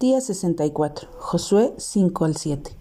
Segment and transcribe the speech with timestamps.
[0.00, 1.08] Día 64.
[1.18, 2.72] Josué 5 al 7.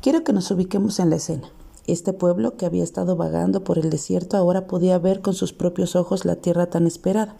[0.00, 1.48] Quiero que nos ubiquemos en la escena.
[1.86, 5.94] Este pueblo que había estado vagando por el desierto ahora podía ver con sus propios
[5.94, 7.36] ojos la tierra tan esperada,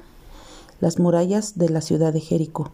[0.79, 2.71] las murallas de la ciudad de Jericó.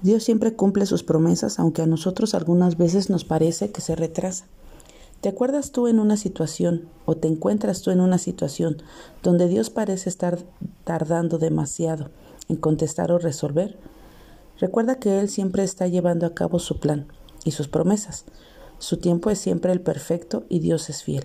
[0.00, 4.46] Dios siempre cumple sus promesas, aunque a nosotros algunas veces nos parece que se retrasa.
[5.20, 8.80] ¿Te acuerdas tú en una situación o te encuentras tú en una situación
[9.24, 10.38] donde Dios parece estar
[10.84, 12.10] tardando demasiado
[12.48, 13.76] en contestar o resolver?
[14.60, 17.06] Recuerda que Él siempre está llevando a cabo su plan
[17.44, 18.24] y sus promesas.
[18.78, 21.24] Su tiempo es siempre el perfecto y Dios es fiel.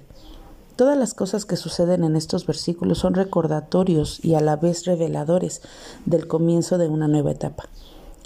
[0.76, 5.62] Todas las cosas que suceden en estos versículos son recordatorios y a la vez reveladores
[6.05, 7.70] del comienzo de una nueva etapa.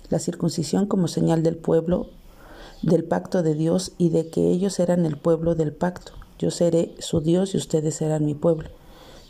[0.10, 2.08] La circuncisión como señal del pueblo,
[2.82, 6.14] del pacto de Dios y de que ellos eran el pueblo del pacto.
[6.40, 8.70] Yo seré su Dios y ustedes serán mi pueblo.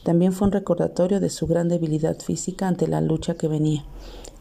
[0.08, 3.84] También fue un recordatorio de su gran debilidad física ante la lucha que venía.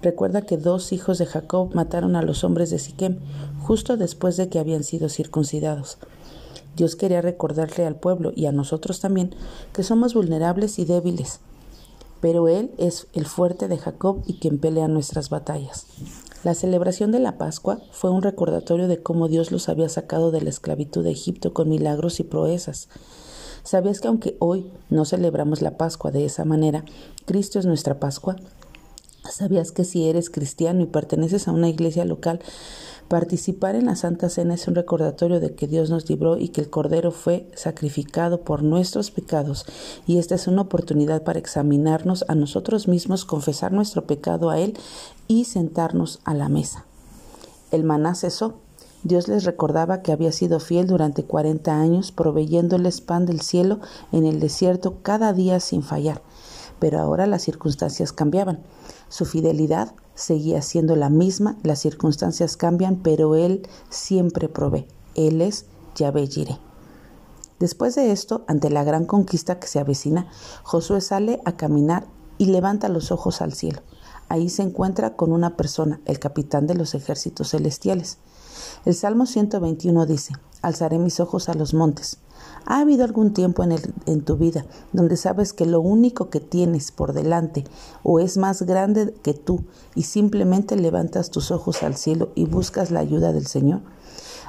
[0.01, 3.19] Recuerda que dos hijos de Jacob mataron a los hombres de Siquem
[3.65, 5.99] justo después de que habían sido circuncidados.
[6.77, 9.35] Dios quería recordarle al pueblo y a nosotros también
[9.73, 11.41] que somos vulnerables y débiles,
[12.21, 15.87] pero Él es el fuerte de Jacob y quien pelea nuestras batallas.
[16.45, 20.43] La celebración de la Pascua fue un recordatorio de cómo Dios los había sacado de
[20.43, 22.89] la esclavitud de Egipto con milagros y proezas.
[23.67, 26.85] ¿Sabías que aunque hoy no celebramos la Pascua de esa manera,
[27.25, 28.37] Cristo es nuestra Pascua?
[29.29, 32.39] ¿Sabías que si eres cristiano y perteneces a una iglesia local,
[33.09, 36.61] participar en la Santa Cena es un recordatorio de que Dios nos libró y que
[36.61, 39.67] el Cordero fue sacrificado por nuestros pecados?
[40.07, 44.79] Y esta es una oportunidad para examinarnos a nosotros mismos, confesar nuestro pecado a Él
[45.27, 46.85] y sentarnos a la mesa.
[47.73, 48.61] El maná cesó.
[49.07, 53.81] Dios les recordaba que había sido fiel durante cuarenta años, proveyéndoles pan del cielo
[54.13, 56.23] en el desierto cada día sin fallar
[56.79, 58.61] pero ahora las circunstancias cambiaban.
[59.09, 64.87] Su fidelidad seguía siendo la misma, las circunstancias cambian, pero Él siempre provee.
[65.15, 66.29] Él es Yahvé.
[67.59, 70.29] Después de esto, ante la gran conquista que se avecina,
[70.63, 72.07] Josué sale a caminar
[72.39, 73.81] y levanta los ojos al cielo.
[74.29, 78.19] Ahí se encuentra con una persona, el capitán de los ejércitos celestiales.
[78.85, 82.19] El Salmo 121 dice, Alzaré mis ojos a los montes.
[82.65, 83.77] ¿Ha habido algún tiempo en,
[84.07, 87.65] en, tu vida donde sabes que lo único que tienes por delante
[88.03, 89.65] o es más grande que tú
[89.95, 93.81] y simplemente levantas tus ojos al cielo y buscas la ayuda del Señor?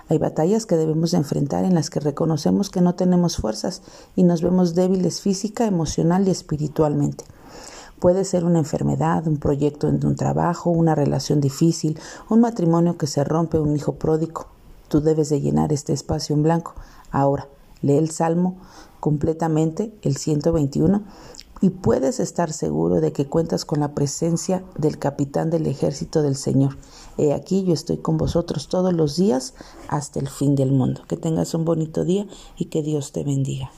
[0.10, 3.82] Hay batallas que debemos enfrentar en las que reconocemos que no tenemos fuerzas
[4.16, 7.26] y nos vemos débiles física, emocional y espiritualmente.
[8.00, 12.00] Puede ser una enfermedad, un proyecto en un trabajo, una relación difícil,
[12.30, 14.46] un matrimonio que se rompe, un hijo pródigo.
[14.88, 16.76] Tú debes de llenar este espacio en blanco.
[17.12, 17.48] Ahora,
[17.82, 18.58] Lee el Salmo
[19.00, 21.02] completamente, el 121,
[21.60, 26.36] y puedes estar seguro de que cuentas con la presencia del capitán del ejército del
[26.36, 26.78] Señor.
[27.18, 29.56] He aquí yo estoy con vosotros todos los días
[29.88, 31.02] hasta el fin del mundo.
[31.08, 33.72] Que tengas un bonito día y que Dios te bendiga.